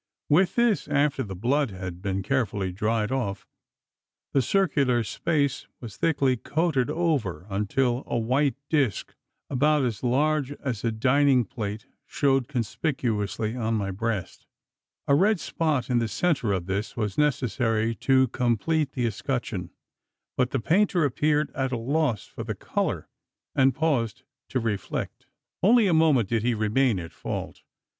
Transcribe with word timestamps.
With 0.29 0.55
this 0.55 0.87
after 0.87 1.21
the 1.21 1.35
blood 1.35 1.69
had 1.69 2.01
been 2.01 2.23
carefully 2.23 2.71
dried 2.71 3.11
off 3.11 3.45
the 4.33 4.41
circular 4.41 5.03
space 5.03 5.67
was 5.79 5.95
thickly 5.95 6.37
coated 6.37 6.89
over, 6.89 7.45
until 7.51 8.01
a 8.07 8.17
white 8.17 8.55
disc, 8.67 9.13
about 9.47 9.85
as 9.85 10.01
large 10.01 10.53
as 10.53 10.83
a 10.83 10.91
dining 10.91 11.45
plate 11.45 11.85
shewed 12.07 12.47
conspicuously 12.47 13.55
on 13.55 13.75
my 13.75 13.91
breast! 13.91 14.47
A 15.07 15.13
red 15.13 15.39
spot 15.39 15.87
in 15.87 15.99
the 15.99 16.07
centre 16.07 16.51
of 16.51 16.65
this 16.65 16.97
was 16.97 17.15
necessary 17.15 17.93
to 17.97 18.27
complete 18.29 18.93
the 18.93 19.05
escutcheon; 19.05 19.69
but 20.35 20.49
the 20.49 20.59
painter 20.59 21.05
appeared 21.05 21.51
at 21.53 21.71
a 21.71 21.77
loss 21.77 22.25
for 22.25 22.43
the 22.43 22.55
colour, 22.55 23.07
and 23.53 23.75
paused 23.75 24.23
to 24.49 24.59
reflect. 24.59 25.27
Only 25.61 25.85
a 25.85 25.93
moment 25.93 26.27
did 26.27 26.41
he 26.41 26.55
remain 26.55 26.97
at 26.99 27.13
fault. 27.13 27.61